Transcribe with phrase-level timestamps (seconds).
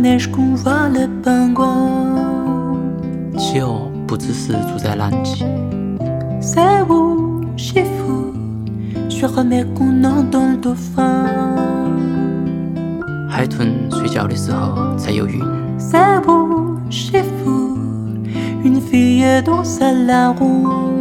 [0.00, 2.10] neige qu'on voit le pingouin.
[3.36, 5.44] 企鹅不只是住在南极
[6.40, 6.84] ，C'est
[9.74, 11.26] qu'on entend le dauphin.
[13.28, 15.40] 海豚睡觉的时候在游泳
[15.78, 17.76] ，C'est rouge et fou,
[18.64, 21.00] une fille danse à la ronde.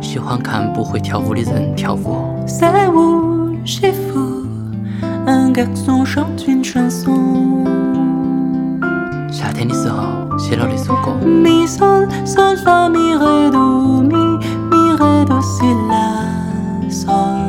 [0.00, 2.26] 喜欢看不会跳舞的人跳舞。
[2.46, 2.72] C'est
[6.04, 7.64] chante une chanson.
[9.32, 9.94] Chaten iso,
[10.38, 11.14] chelo le soko.
[11.24, 14.38] Mi sol, sol fa mi re do, mi,
[14.70, 17.40] mi re si la sol.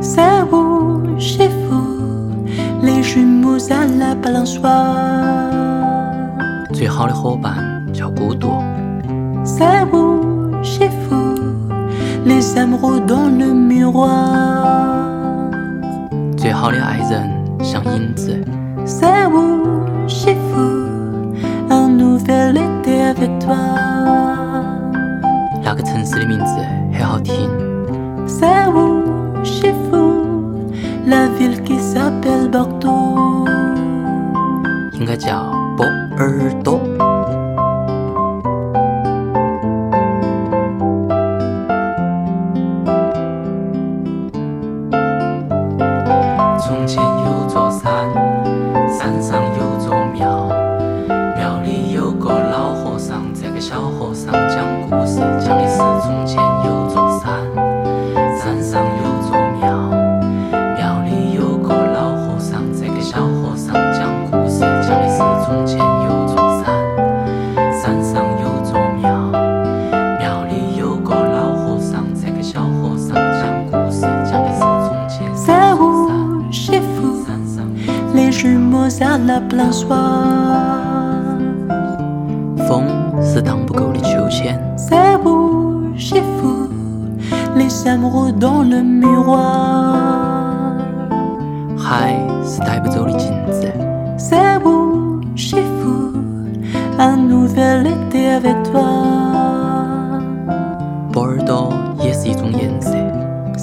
[0.00, 2.44] C'est où, chez vous,
[2.82, 5.50] les jumeaux à la balançoire.
[6.72, 8.06] Tu es le robin, tu es
[9.44, 11.29] C'est où, chez vous.
[12.30, 14.80] Les amoureux dans le miroir.
[16.36, 17.28] 最好的爱人
[17.62, 18.42] 像影子
[20.06, 21.34] fou,
[21.68, 23.56] un nouvel été avec toi.
[25.62, 26.54] 那个城市的名字
[26.92, 27.34] 很好听
[29.90, 30.70] fou,
[31.06, 33.46] la ville qui s'appelle Bordeaux.
[34.92, 35.84] 应该叫波
[36.16, 36.89] 尔多。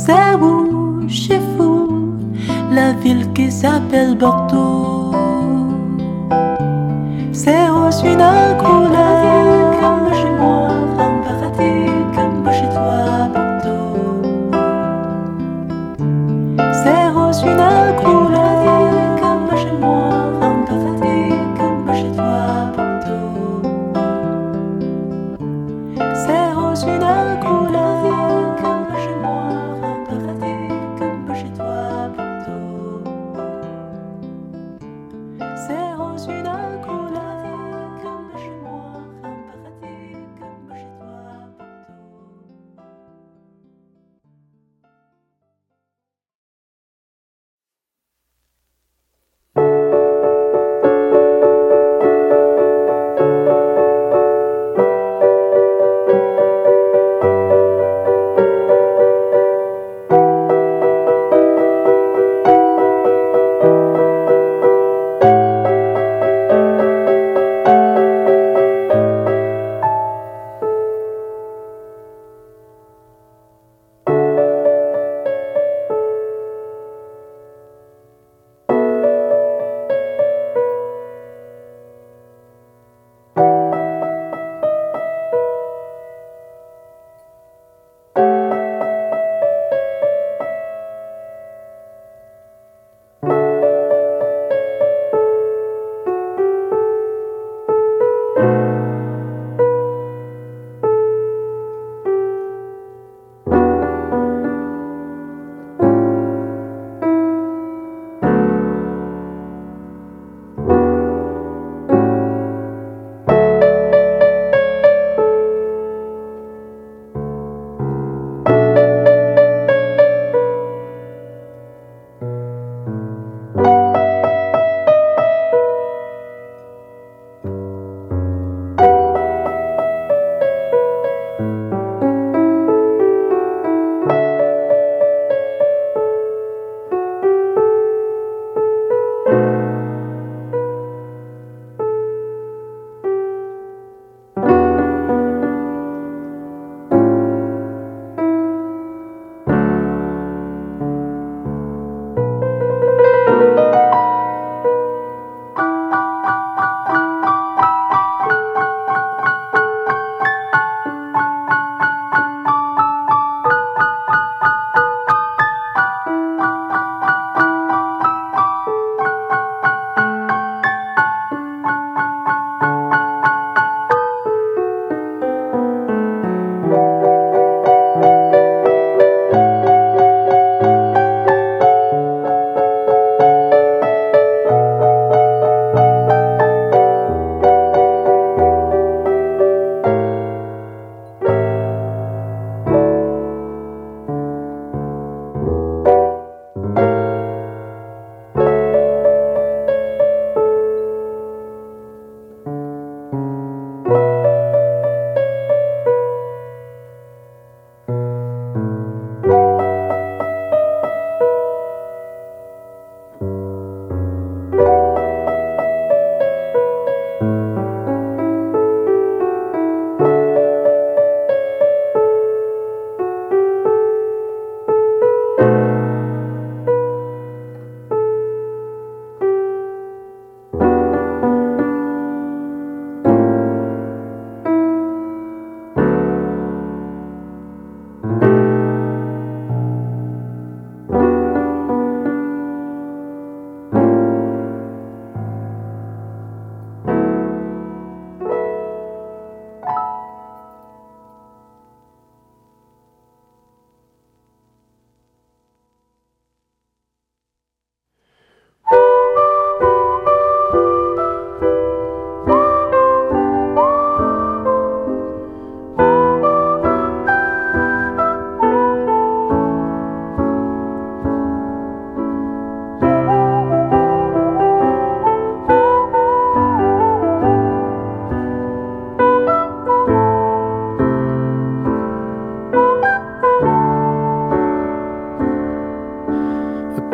[0.07, 2.16] c'est où, chez vous,
[2.72, 5.12] la ville qui s'appelle Bordeaux.
[7.34, 8.16] C'est où, je suis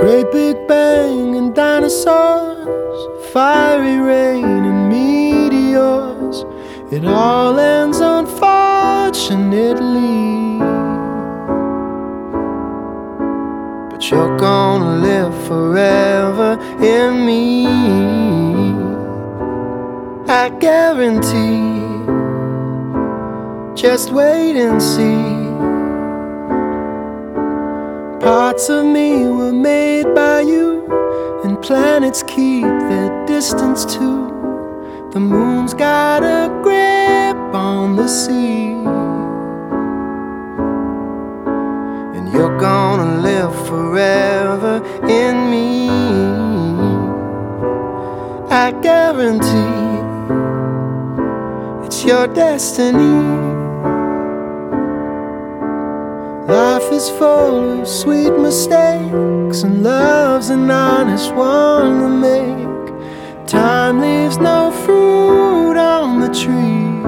[0.03, 6.43] Great Big Bang and dinosaurs, fiery rain and meteors.
[6.91, 10.59] It all ends unfortunately.
[13.89, 17.65] But you're gonna live forever in me.
[20.27, 21.79] I guarantee.
[23.73, 25.42] Just wait and see.
[28.23, 30.87] Parts of me were made by you,
[31.43, 34.29] and planets keep their distance too.
[35.11, 38.71] The moon's got a grip on the sea.
[42.15, 45.89] And you're gonna live forever in me.
[48.49, 49.99] I guarantee
[51.85, 53.52] it's your destiny.
[56.47, 63.47] Life is full of sweet mistakes, and love's an honest one to make.
[63.47, 66.99] Time leaves no fruit on the tree.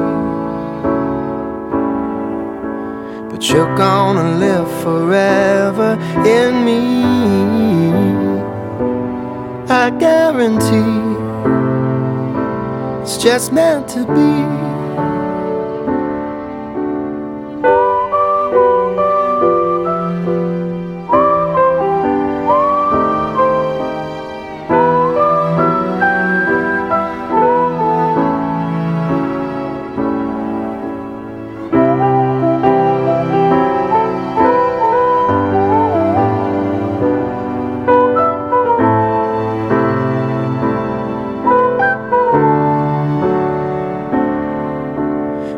[3.29, 7.05] But you're gonna live forever in me.
[9.69, 11.15] I guarantee
[13.01, 14.64] it's just meant to be.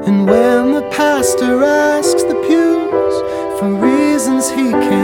[0.08, 4.97] And when the pastor asks the pews for reasons he can't.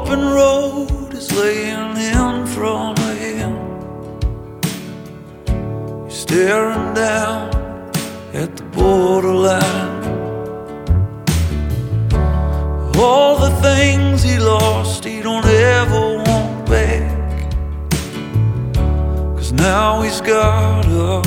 [0.00, 3.52] open road is laying in front of him.
[6.06, 7.50] He's staring down
[8.32, 10.00] at the borderline.
[12.96, 17.52] All the things he lost, he don't ever want back.
[19.36, 21.22] Cause now he's got a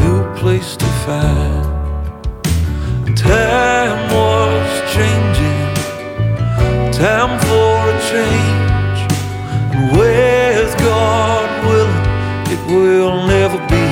[0.00, 1.66] new place to find.
[3.06, 5.31] And time was changing
[7.02, 9.00] time for a change.
[9.74, 13.91] And where's God willing, it will never be.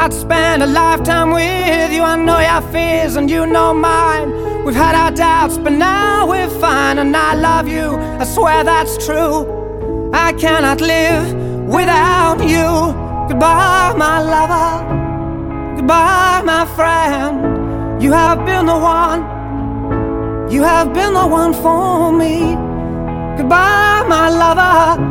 [0.00, 2.02] I'd spend a lifetime with you.
[2.02, 4.64] I know your fears and you know mine.
[4.64, 6.98] We've had our doubts, but now we're fine.
[6.98, 10.10] And I love you, I swear that's true.
[10.12, 11.34] I cannot live
[11.66, 12.94] without you.
[13.28, 15.76] Goodbye, my lover.
[15.76, 18.00] Goodbye, my friend.
[18.00, 19.20] You have been the one.
[20.48, 22.54] You have been the one for me.
[23.36, 25.02] Goodbye, my lover.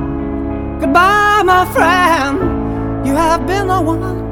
[0.80, 3.06] Goodbye, my friend.
[3.06, 4.27] You have been the one.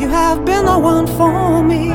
[0.00, 1.90] You have been the one for me.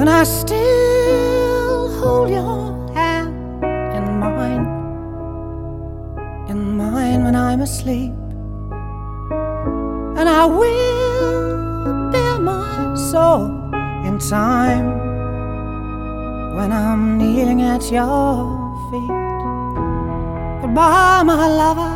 [0.00, 3.34] And I still hold your hand
[3.96, 4.66] in mine,
[6.48, 8.14] in mine when I'm asleep.
[10.18, 13.44] And I will bear my soul
[14.06, 15.11] in time
[16.56, 18.60] when I'm kneeling at your
[18.90, 19.08] feet.
[20.60, 21.94] Goodbye, my lover.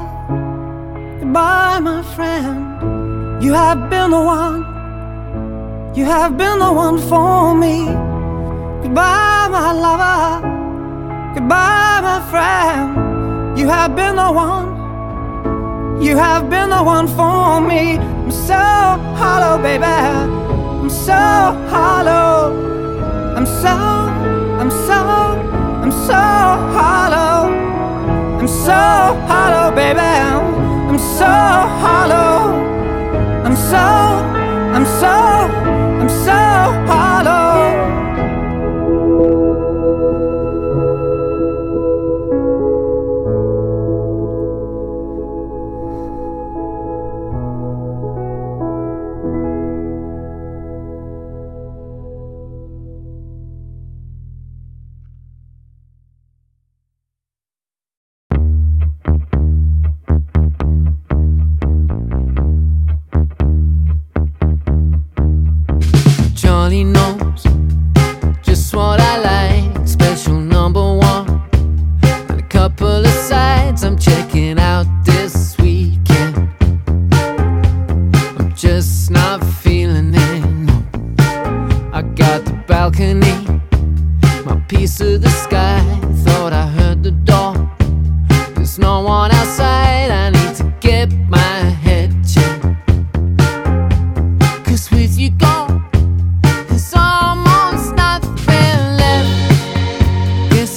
[1.20, 3.42] Goodbye, my friend.
[3.42, 4.60] You have been the one.
[5.94, 7.86] You have been the one for me.
[8.82, 10.40] Goodbye, my lover.
[11.34, 13.58] Goodbye, my friend.
[13.58, 16.02] You have been the one.
[16.02, 17.98] You have been the one for me.
[17.98, 18.54] I'm so
[19.20, 19.84] hollow, baby.
[19.84, 22.66] I'm so hollow.
[23.36, 23.85] I'm so,
[26.06, 26.22] so
[26.76, 27.50] hollow.
[28.38, 28.80] I'm so
[29.30, 30.00] hollow, baby.
[30.00, 31.32] I'm so
[31.82, 32.36] hollow.
[33.46, 33.86] I'm so,
[34.76, 35.14] I'm so,
[36.00, 36.38] I'm so
[36.90, 37.45] hollow.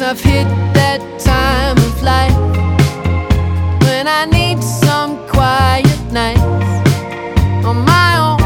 [0.10, 2.36] I've hit that time of life
[3.84, 6.42] when I need some quiet nights
[7.64, 8.42] on my own.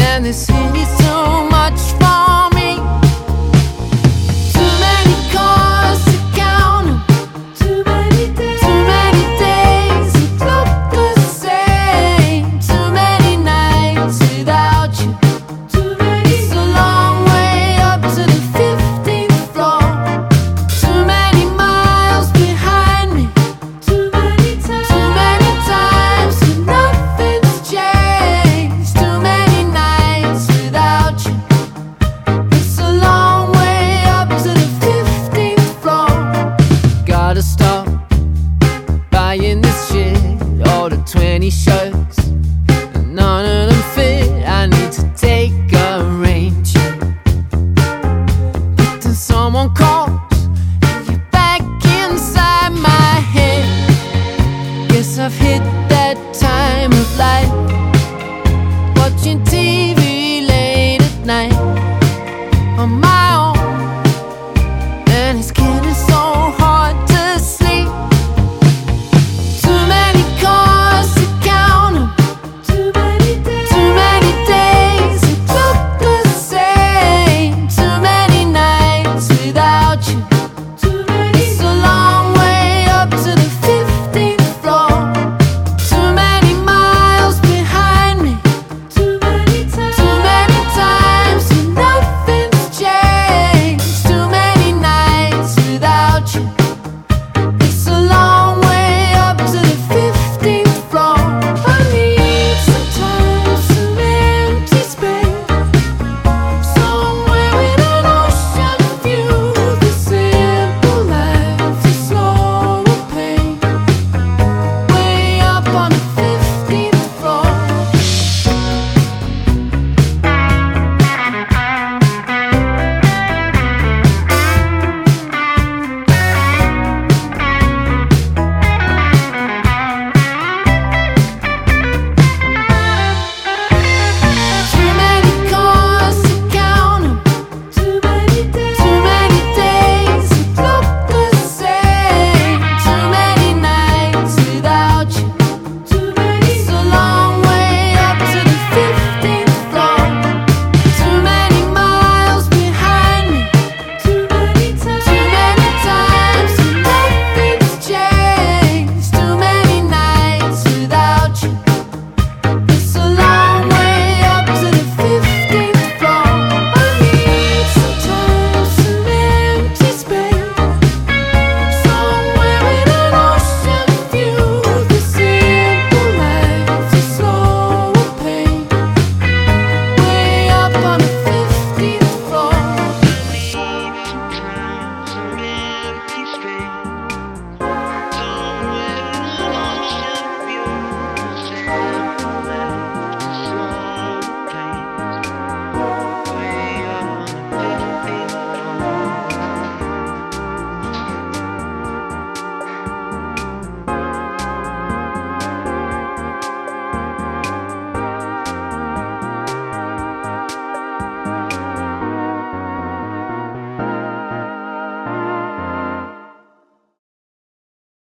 [0.00, 0.75] And this here